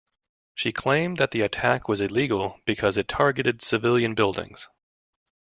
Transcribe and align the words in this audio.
She 0.55 0.71
claimed 0.71 1.17
that 1.17 1.29
the 1.29 1.41
attack 1.41 1.87
was 1.87 2.01
illegal 2.01 2.59
because 2.65 2.97
it 2.97 3.07
targeted 3.07 3.61
civilian 3.61 4.15
buildings. 4.15 4.67